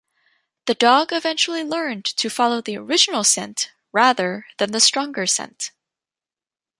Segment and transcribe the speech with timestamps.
[0.65, 5.69] The dog eventually learned to follow the original scent rather than the stronger scent.